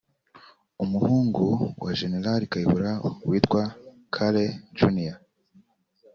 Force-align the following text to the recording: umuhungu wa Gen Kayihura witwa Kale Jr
umuhungu 0.83 1.45
wa 1.83 1.91
Gen 1.97 2.13
Kayihura 2.51 2.91
witwa 3.29 3.61
Kale 4.15 4.45
Jr 4.77 5.15